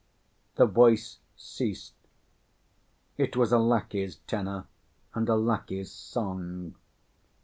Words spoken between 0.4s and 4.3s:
The voice ceased. It was a lackey's